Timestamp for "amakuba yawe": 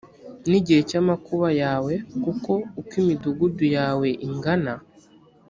1.01-1.93